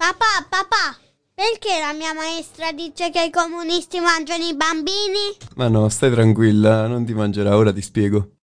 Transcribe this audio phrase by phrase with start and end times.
[0.00, 0.96] Papà, papà,
[1.34, 5.36] perché la mia maestra dice che i comunisti mangiano i bambini?
[5.56, 8.39] Ma no, stai tranquilla, non ti mangerà, ora ti spiego.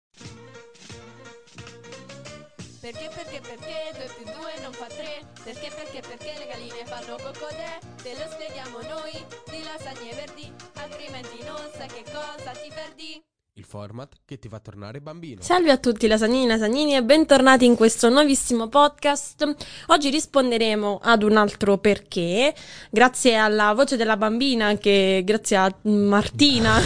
[13.73, 15.41] Format che ti fa tornare bambino.
[15.41, 19.55] Salve a tutti lasagnini e lasagnini e bentornati in questo nuovissimo podcast.
[19.87, 22.53] Oggi risponderemo ad un altro perché,
[22.91, 26.79] grazie alla voce della bambina che grazie a Martina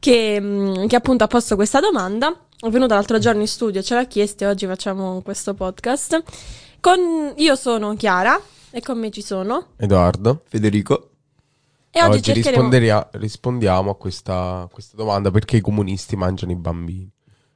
[0.00, 2.36] che, mm, che appunto ha posto questa domanda.
[2.58, 6.24] È venuta l'altro giorno in studio, ce l'ha chiesto e oggi facciamo questo podcast.
[6.80, 8.36] Con, io sono Chiara
[8.72, 10.42] e con me ci sono Edoardo.
[10.48, 11.09] Federico,
[11.90, 12.50] e oggi, Oggi, cercheremo...
[12.50, 17.10] risponderia- rispondiamo a questa, questa domanda perché i comunisti mangiano i bambini.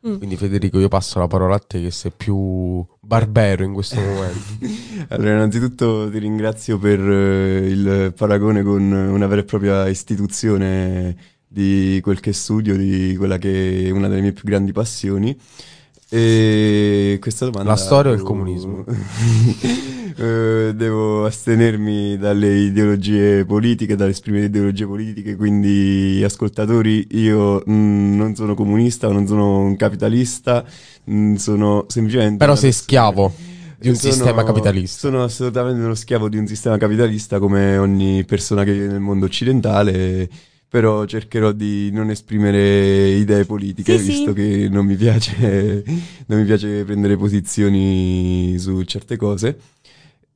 [0.06, 0.18] Mm.
[0.18, 4.66] Quindi Federico io passo la parola a te che sei più barbero in questo momento.
[5.08, 12.00] allora innanzitutto ti ringrazio per eh, il paragone con una vera e propria istituzione di
[12.02, 15.38] quel che studio, di quella che è una delle mie più grandi passioni.
[16.16, 17.70] E questa domanda...
[17.70, 18.84] La storia o il comunismo?
[20.16, 28.54] Eh, devo astenermi dalle ideologie politiche, dall'esprimere ideologie politiche, quindi ascoltatori, io mm, non sono
[28.54, 30.64] comunista, non sono un capitalista,
[31.10, 32.36] mm, sono semplicemente...
[32.36, 33.32] Però sei persona- schiavo
[33.76, 34.98] di un Sono- sistema capitalista.
[35.08, 39.24] Sono assolutamente uno schiavo di un sistema capitalista come ogni persona che vive nel mondo
[39.24, 40.28] occidentale,
[40.74, 44.10] però cercherò di non esprimere idee politiche, Sì, sì.
[44.10, 45.84] visto che non mi piace,
[46.26, 49.56] non mi piace prendere posizioni su certe cose.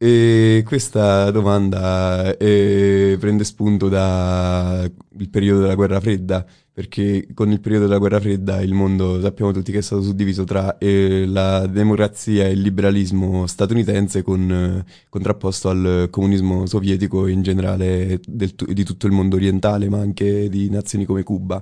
[0.00, 4.92] E questa domanda eh, prende spunto dal
[5.28, 9.72] periodo della guerra fredda, perché con il periodo della guerra fredda il mondo sappiamo tutti
[9.72, 15.68] che è stato suddiviso tra eh, la democrazia e il liberalismo statunitense con, eh, contrapposto
[15.68, 21.06] al comunismo sovietico in generale del di tutto il mondo orientale, ma anche di nazioni
[21.06, 21.60] come Cuba.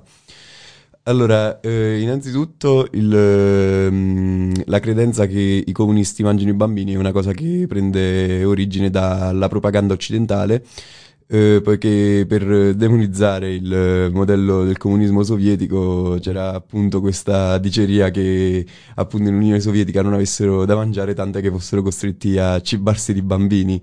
[1.07, 7.13] Allora, eh, innanzitutto il, ehm, la credenza che i comunisti mangino i bambini è una
[7.13, 10.65] cosa che prende origine dalla propaganda occidentale,
[11.27, 19.29] eh, poiché per demonizzare il modello del comunismo sovietico c'era appunto questa diceria che appunto
[19.29, 23.81] in Unione Sovietica non avessero da mangiare, tant'è che fossero costretti a cibarsi di bambini.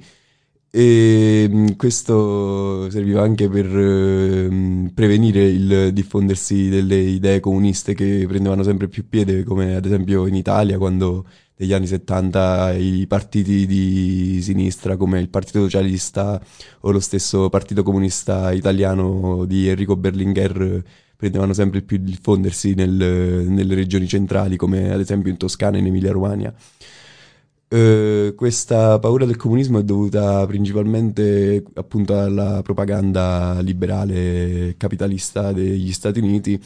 [0.76, 8.64] E mh, questo serviva anche per ehm, prevenire il diffondersi delle idee comuniste che prendevano
[8.64, 11.26] sempre più piede, come ad esempio in Italia, quando
[11.58, 16.42] negli anni 70 i partiti di sinistra, come il Partito Socialista
[16.80, 20.82] o lo stesso Partito Comunista Italiano di Enrico Berlinguer,
[21.16, 25.80] prendevano sempre più il diffondersi nel- nelle regioni centrali, come ad esempio in Toscana e
[25.80, 26.52] in Emilia-Romagna.
[27.68, 36.20] Eh, questa paura del comunismo è dovuta principalmente appunto alla propaganda liberale capitalista degli Stati
[36.20, 36.60] Uniti,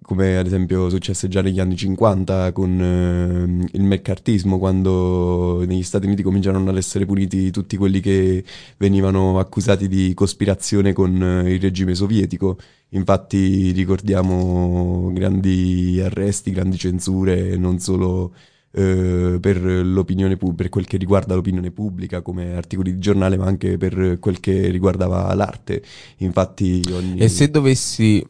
[0.00, 6.06] come ad esempio successe già negli anni 50 con eh, il meccartismo, quando negli Stati
[6.06, 8.42] Uniti cominciarono ad essere puniti tutti quelli che
[8.78, 12.56] venivano accusati di cospirazione con eh, il regime sovietico.
[12.90, 18.32] Infatti ricordiamo grandi arresti, grandi censure, non solo
[18.74, 23.46] eh, per l'opinione pubblica, per quel che riguarda l'opinione pubblica, come articoli di giornale, ma
[23.46, 25.82] anche per quel che riguardava l'arte.
[26.18, 27.18] Infatti, ogni...
[27.18, 28.26] E se dovessi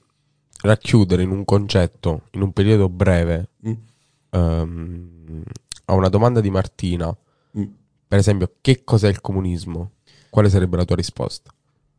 [0.63, 3.73] racchiudere in un concetto, in un periodo breve, Mm,
[4.31, 5.43] ehm,
[5.87, 7.17] a una domanda di Martina,
[7.59, 7.65] mm.
[8.07, 9.93] per esempio, che cos'è il comunismo?
[10.29, 11.53] Quale sarebbe la tua risposta?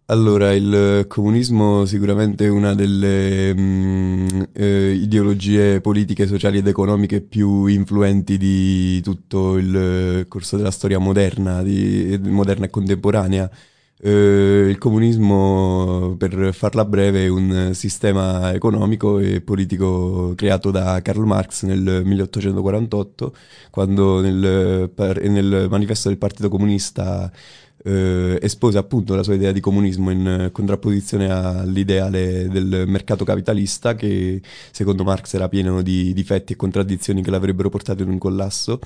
[0.07, 7.65] Allora, il comunismo sicuramente è una delle mm, eh, ideologie politiche, sociali ed economiche più
[7.65, 9.75] influenti di tutto il
[10.21, 13.49] eh, corso della storia moderna, di- moderna e contemporanea.
[13.97, 21.25] Eh, il comunismo, per farla breve, è un sistema economico e politico creato da Karl
[21.25, 23.33] Marx nel 1848,
[23.71, 24.91] quando nel,
[25.23, 27.31] nel manifesto del Partito Comunista
[27.85, 33.93] eh, espose appunto la sua idea di comunismo in eh, contrapposizione all'ideale del mercato capitalista
[33.93, 34.41] che
[34.71, 38.79] secondo Marx era pieno di difetti e contraddizioni che l'avrebbero portato in un collasso.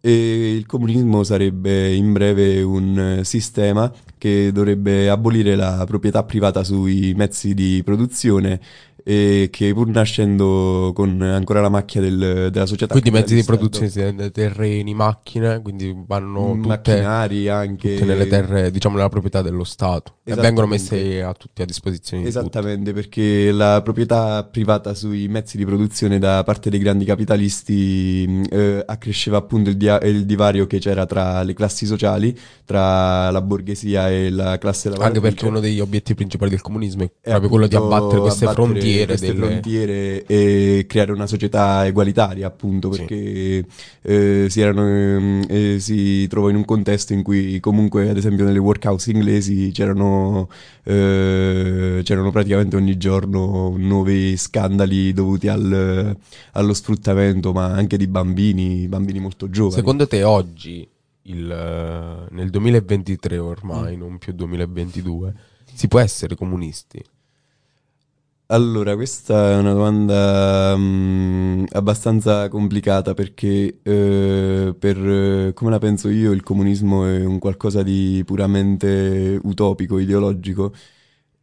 [0.00, 6.62] E il comunismo sarebbe in breve un eh, sistema che dovrebbe abolire la proprietà privata
[6.64, 8.60] sui mezzi di produzione
[9.06, 13.78] e che pur nascendo con ancora la macchia del- della società Quindi mezzi di capitalista,
[13.90, 19.64] produzione, terreni, macchine, quindi vanno tutte, macchinari anche tutte nelle terre, diciamo, nella proprietà dello
[19.64, 20.16] Stato.
[20.24, 22.28] E vengono messe a tutti a disposizione di.
[22.30, 28.82] Esattamente, perché la proprietà privata sui mezzi di produzione da parte dei grandi capitalisti eh,
[28.86, 34.10] accresceva appunto il, dia- il divario che c'era tra le classi sociali, tra la borghesia
[34.10, 35.20] e la classe Anche lavoratrice.
[35.34, 38.66] perché uno degli obiettivi principali del comunismo è è proprio quello di abbattere queste abbattere
[38.66, 38.93] frontiere.
[39.06, 42.98] Queste delle- frontiere e creare una società egualitaria, appunto, Sì.
[43.04, 43.64] perché
[44.02, 48.44] eh, si, erano, ehm, eh, si trova in un contesto in cui comunque, ad esempio,
[48.44, 50.48] nelle workhouse inglesi c'erano,
[50.84, 56.16] eh, c'erano praticamente ogni giorno nuovi scandali dovuti al-
[56.52, 59.74] allo sfruttamento, ma anche di bambini, bambini molto giovani.
[59.74, 60.86] Secondo te oggi,
[61.22, 63.44] il, eh, nel 2023 Mm.
[63.44, 65.34] ormai, non più 2022,
[65.72, 67.02] si può essere comunisti?
[68.48, 76.10] Allora, questa è una domanda mm, abbastanza complicata perché eh, per eh, come la penso
[76.10, 80.74] io il comunismo è un qualcosa di puramente utopico, ideologico,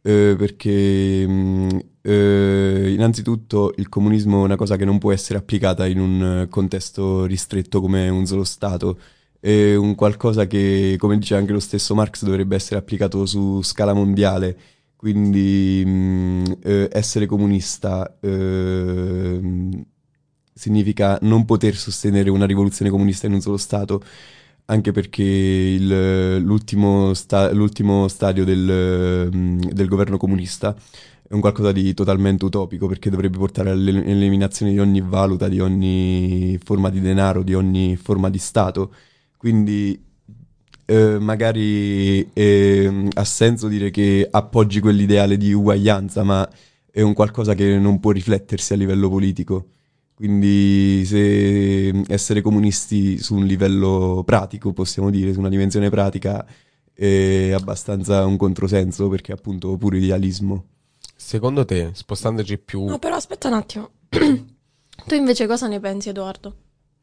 [0.02, 1.68] eh, perché mm,
[2.02, 7.24] eh, innanzitutto il comunismo è una cosa che non può essere applicata in un contesto
[7.26, 8.98] ristretto come un solo Stato.
[9.40, 13.92] È un qualcosa che, come dice anche lo stesso Marx, dovrebbe essere applicato su scala
[13.92, 14.56] mondiale.
[15.02, 19.84] Quindi mh, eh, essere comunista ehm,
[20.54, 24.00] significa non poter sostenere una rivoluzione comunista in un solo Stato,
[24.66, 30.76] anche perché il- l'ultimo, sta- l'ultimo stadio del, mh, del governo comunista
[31.26, 35.58] è un qualcosa di totalmente utopico, perché dovrebbe portare all'el- all'eliminazione di ogni valuta, di
[35.60, 38.94] ogni forma di denaro, di ogni forma di Stato.
[39.36, 40.00] Quindi
[40.92, 46.46] eh, magari ehm, ha senso dire che appoggi quell'ideale di uguaglianza, ma
[46.90, 49.68] è un qualcosa che non può riflettersi a livello politico.
[50.14, 56.44] Quindi se essere comunisti su un livello pratico, possiamo dire, su una dimensione pratica,
[56.92, 60.66] è abbastanza un controsenso perché è appunto puro idealismo.
[61.16, 62.84] Secondo te, spostandoci più...
[62.84, 63.90] No, però aspetta un attimo.
[64.10, 66.54] tu invece cosa ne pensi, Edoardo?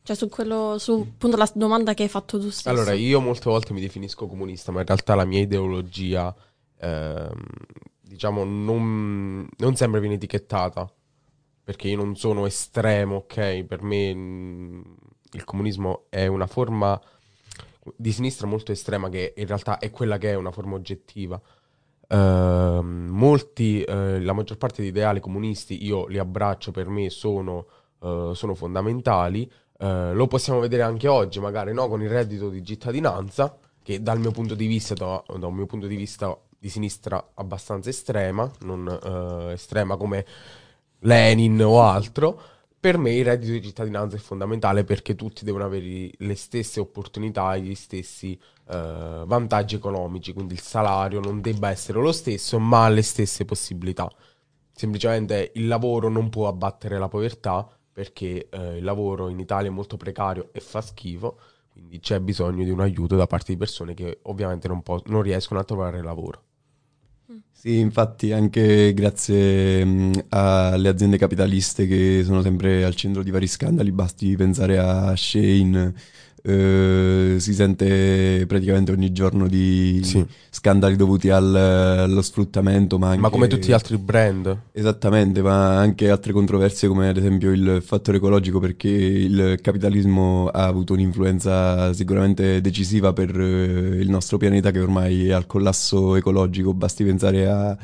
[0.10, 2.68] Cioè, su quello, su appunto la domanda che hai fatto tu stesso.
[2.68, 6.36] Allora, io molte volte mi definisco comunista, ma in realtà la mia ideologia,
[6.80, 7.32] ehm,
[8.02, 10.92] diciamo, non, non sempre viene etichettata,
[11.64, 13.64] perché io non sono estremo, ok?
[13.66, 14.96] Per me mh,
[15.34, 17.00] il comunismo è una forma
[17.96, 21.40] di sinistra molto estrema, che in realtà è quella che è una forma oggettiva.
[22.08, 27.68] Ehm, molti, eh, la maggior parte di ideali comunisti, io li abbraccio, per me sono,
[28.02, 29.48] eh, sono fondamentali.
[29.82, 34.20] Eh, lo possiamo vedere anche oggi, magari no, con il reddito di cittadinanza, che dal
[34.20, 38.50] mio punto di vista, da, da un mio punto di vista di sinistra abbastanza estrema,
[38.62, 40.26] non eh, estrema come
[41.00, 42.42] Lenin o altro.
[42.78, 47.56] Per me il reddito di cittadinanza è fondamentale perché tutti devono avere le stesse opportunità
[47.56, 48.40] e gli stessi
[48.70, 54.10] eh, vantaggi economici, quindi il salario non debba essere lo stesso, ma le stesse possibilità.
[54.72, 59.74] Semplicemente il lavoro non può abbattere la povertà perché eh, il lavoro in Italia è
[59.74, 61.38] molto precario e fa schifo,
[61.70, 65.22] quindi c'è bisogno di un aiuto da parte di persone che ovviamente non, po- non
[65.22, 66.44] riescono a trovare lavoro.
[67.52, 73.48] Sì, infatti anche grazie mh, alle aziende capitaliste che sono sempre al centro di vari
[73.48, 75.94] scandali, basti pensare a Shane,
[76.50, 80.26] eh, si sente praticamente ogni giorno di Sì.
[80.50, 83.22] scandali dovuti al- allo sfruttamento, ma anche...
[83.22, 87.82] Ma come tutti gli altri brand, Esattamente, ma anche altre controversie come ad esempio il
[87.86, 94.72] fattore ecologico perché il capitalismo ha avuto un'influenza sicuramente decisiva per eh, il nostro pianeta
[94.72, 97.78] che ormai è al collasso ecologico, basti pensare a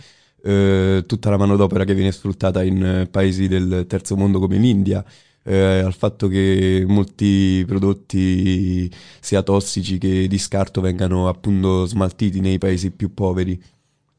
[0.44, 5.04] eh, tutta la manodopera che viene sfruttata in paesi del terzo mondo come l'India,
[5.48, 12.58] eh, al fatto che molti prodotti sia tossici che di scarto vengano appunto smaltiti nei
[12.58, 13.62] paesi più poveri.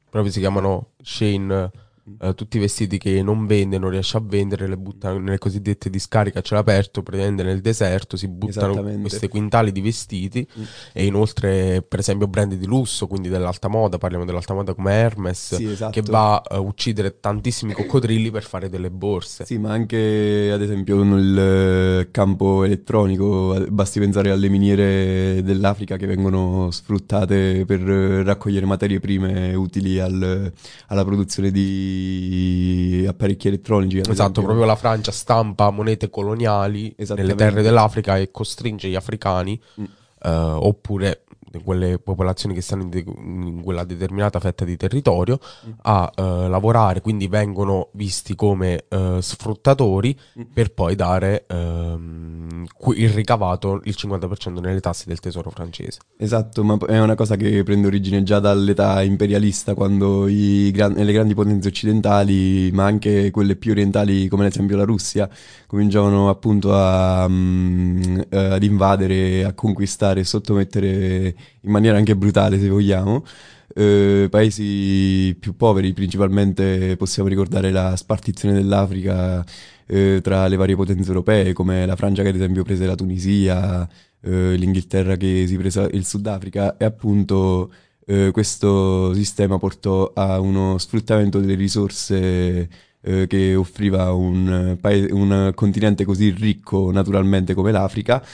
[0.09, 1.71] proprio si chiamano Shane,
[2.21, 5.91] eh, tutti i vestiti che non vende, non riesce a vendere, le buttano nelle cosiddette
[5.91, 10.63] discariche a cielo aperto, praticamente nel deserto, si buttano questi quintali di vestiti Mm.
[10.93, 15.57] e inoltre per esempio brand di lusso, quindi dell'alta moda, parliamo dell'alta moda come Hermes,
[15.57, 15.91] Sì, esatto.
[16.01, 19.45] che va a uccidere tantissimi coccodrilli per fare delle borse.
[19.45, 21.39] Sì, ma anche ad esempio nel
[22.01, 29.01] eh, campo elettronico, basti pensare alle miniere dell'Africa che vengono sfruttate per eh, raccogliere materie
[29.01, 30.53] prime utili al-
[30.89, 31.96] alla produzione di
[33.09, 33.99] apparecchi elettronici.
[33.99, 34.43] Esatto, esempio.
[34.43, 39.85] proprio la Francia stampa monete coloniali nelle terre dell'Africa e costringe gli africani, Mm.
[40.23, 41.25] eh, oppure
[41.63, 45.39] quelle popolazioni che stanno in, de- in quella determinata fetta di territorio
[45.83, 50.19] a eh, lavorare, quindi vengono visti come eh, sfruttatori
[50.53, 56.01] per poi dare ehm, il ricavato, il 50% nelle tasse del tesoro francese.
[56.17, 61.13] Esatto, ma è una cosa che prende origine già dall'età imperialista, quando i gran- le
[61.13, 65.29] grandi potenze occidentali, ma anche quelle più orientali, come ad esempio la Russia,
[65.67, 72.69] cominciavano appunto a, mm, eh, ad invadere, a conquistare sottomettere in maniera anche brutale, se
[72.69, 73.25] vogliamo,
[73.75, 79.45] eh, paesi più poveri, principalmente possiamo ricordare la spartizione dell'Africa
[79.87, 83.89] eh, tra le varie potenze europee, come la Francia che ad esempio prese la Tunisia,
[84.23, 87.71] eh, l'Inghilterra che si prese il Sudafrica e appunto
[88.07, 92.69] eh, questo sistema portò a uno sfruttamento delle risorse
[93.01, 98.25] eh, che offriva un, eh, paese- un continente così ricco naturalmente come l'Africa,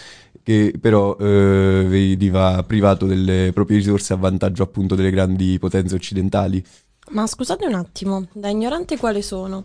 [0.42, 6.64] che però eh, veniva privato delle proprie risorse a vantaggio appunto delle grandi potenze occidentali.
[7.10, 9.64] Ma scusate un attimo, da ignorante quale sono?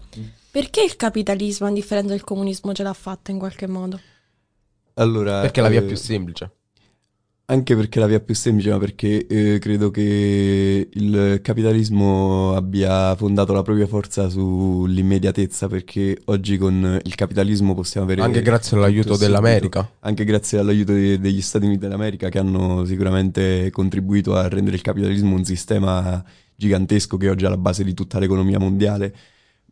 [0.49, 3.99] Perché il capitalismo, a differenza del comunismo, ce l'ha fatta in qualche modo?
[4.95, 6.56] Allora, Perché è la via eh, più semplice.
[7.49, 13.15] Anche perché è la via più semplice, ma perché eh, credo che il capitalismo abbia
[13.15, 18.21] fondato la propria forza sull'immediatezza, perché oggi con il capitalismo possiamo avere...
[18.21, 19.89] Anche grazie all'aiuto dell'America.
[20.01, 24.81] Anche grazie all'aiuto de- degli Stati Uniti d'America che hanno sicuramente contribuito a rendere il
[24.81, 26.21] capitalismo un sistema
[26.53, 29.15] gigantesco che oggi è alla base di tutta l'economia mondiale.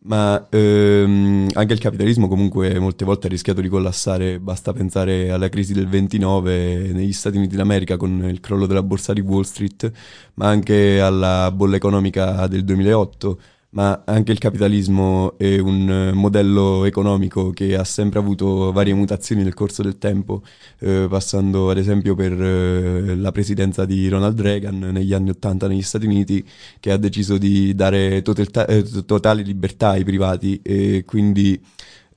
[0.07, 5.49] Ma ehm, anche il capitalismo comunque molte volte ha rischiato di collassare, basta pensare alla
[5.49, 9.91] crisi del 29 negli Stati Uniti d'America con il crollo della borsa di Wall Street,
[10.35, 13.39] ma anche alla bolla economica del 2008.
[13.75, 19.43] Ma anche il capitalismo è un eh, modello economico che ha sempre avuto varie mutazioni
[19.43, 20.43] nel corso del tempo,
[20.79, 25.81] eh, passando ad esempio per eh, la presidenza di Ronald Reagan negli anni 80 negli
[25.81, 26.41] Stati Uniti,
[26.79, 31.61] che ha deciso di dare totalta- eh, totale libertà ai privati e quindi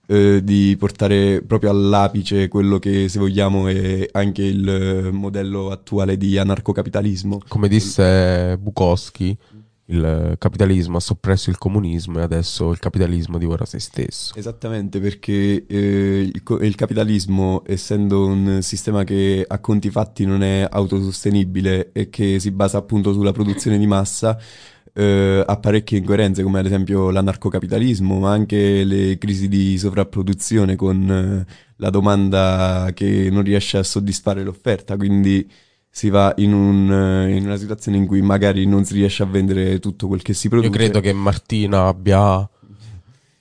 [0.07, 6.17] eh, di portare proprio all'apice quello che, se vogliamo, è anche il eh, modello attuale
[6.17, 7.41] di anarcocapitalismo.
[7.49, 9.37] Come disse Bukowski,
[9.90, 14.35] il capitalismo ha soppresso il comunismo e adesso il capitalismo divora se stesso.
[14.37, 20.42] Esattamente, perché eh, il, co- il capitalismo, essendo un sistema che a conti fatti non
[20.42, 24.38] è autosostenibile e che si basa appunto sulla produzione di massa,
[24.92, 31.11] eh, ha parecchie incoerenze, come ad esempio l'anarcocapitalismo, ma anche le crisi di sovrapproduzione con
[31.11, 35.49] eh, la domanda che non riesce a soddisfare l'offerta, quindi
[35.99, 39.26] si va in, un, eh, in una situazione in cui magari non si riesce a
[39.26, 40.71] vendere tutto quel che si Io produce.
[40.71, 42.49] credo che Martina abbia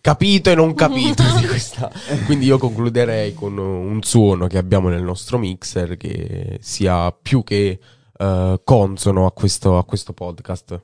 [0.01, 1.91] capito e non capito di questa.
[2.25, 7.79] Quindi io concluderei con un suono che abbiamo nel nostro mixer che sia più che
[8.17, 10.81] eh, consono a questo, a questo podcast.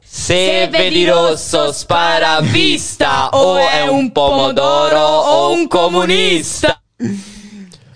[0.00, 6.82] Se vedi rosso spara a vista o è un pomodoro o un comunista.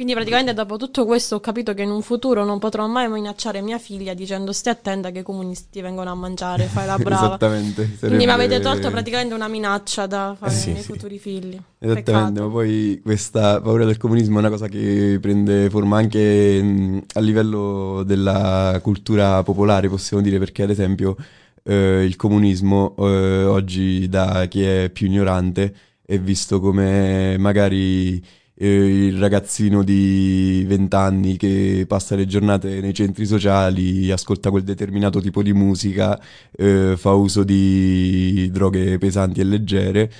[0.00, 3.60] Quindi praticamente dopo tutto questo ho capito che in un futuro non potrò mai minacciare
[3.60, 7.26] mia figlia dicendo stai attenta che i comunisti vengono a mangiare, fai la brava.
[7.26, 7.82] Esattamente.
[7.82, 10.92] Quindi sarebbe- mi avete tolto praticamente una minaccia da fare Eh sì, ai miei sì.
[10.92, 11.60] futuri figli.
[11.78, 12.46] Esattamente, Peccato.
[12.46, 17.20] ma poi questa paura del comunismo è una cosa che prende forma anche mh, a
[17.20, 21.14] livello della cultura popolare, possiamo dire, perché ad esempio
[21.62, 25.74] eh, il comunismo eh, oggi da chi è più ignorante
[26.06, 33.24] è visto come magari il ragazzino di 20 anni che passa le giornate nei centri
[33.26, 36.20] sociali, ascolta quel determinato tipo di musica,
[36.52, 40.10] eh, fa uso di droghe pesanti e leggere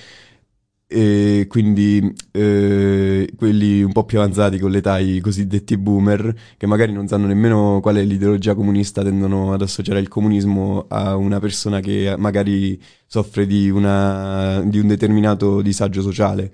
[0.92, 6.92] e quindi eh, quelli un po' più avanzati con l'età, i cosiddetti boomer, che magari
[6.92, 11.78] non sanno nemmeno qual è l'ideologia comunista, tendono ad associare il comunismo a una persona
[11.78, 16.50] che magari soffre di, una, di un determinato disagio sociale.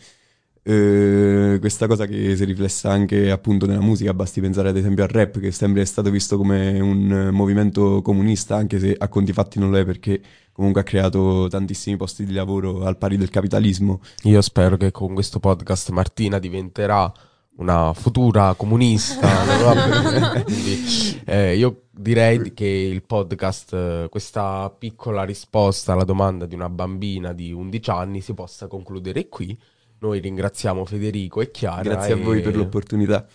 [0.69, 5.11] Eh, questa cosa che si riflessa anche appunto nella musica, basti pensare ad esempio al
[5.11, 9.61] rap, che sempre è stato visto come un movimento comunista, anche se a conti fatti
[9.61, 10.21] non lo è perché
[10.51, 14.01] comunque ha creato tantissimi posti di lavoro al pari del capitalismo.
[14.25, 17.13] Io spero che con questo podcast Martina diventerà
[17.59, 20.43] una futura comunista.
[20.43, 26.69] Quindi, eh, io direi che il podcast, eh, questa piccola risposta alla domanda di una
[26.69, 29.57] bambina di 11 anni si possa concludere qui.
[30.01, 31.83] Noi ringraziamo Federico e Chiara.
[31.83, 33.27] Grazie a voi e- per l'opportunità.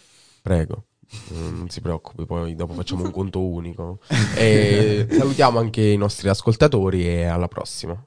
[0.41, 0.85] Prego.
[1.33, 3.99] Mm, Non si preoccupi, poi dopo facciamo un conto unico.
[4.35, 8.01] E salutiamo anche i nostri ascoltatori e alla prossima.